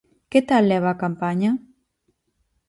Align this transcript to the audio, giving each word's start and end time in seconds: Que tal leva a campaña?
Que 0.31 0.39
tal 0.49 0.63
leva 0.71 0.89
a 0.91 0.99
campaña? 1.03 1.51